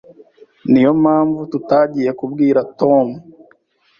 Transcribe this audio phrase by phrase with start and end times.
[0.69, 3.07] Niyo mpamvu tutagiye kubwira Tom.